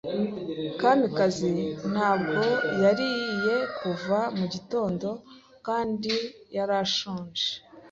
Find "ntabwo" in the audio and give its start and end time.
1.91-2.37